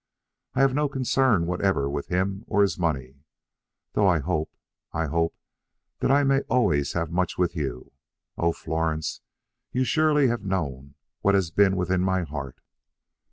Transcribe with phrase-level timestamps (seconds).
[0.55, 3.21] I have no concern whatever with him or his money,
[3.93, 4.51] though I hope
[4.93, 5.37] I hope
[5.99, 7.91] that I may always have much with you.
[8.35, 9.21] Oh, Florence,
[9.71, 12.61] you surely have known what has been within my heart."